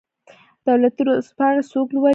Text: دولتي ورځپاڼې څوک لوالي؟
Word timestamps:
دولتي 0.67 1.01
ورځپاڼې 1.07 1.61
څوک 1.71 1.87
لوالي؟ 1.93 2.09